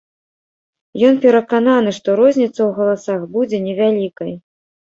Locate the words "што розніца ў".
1.99-2.71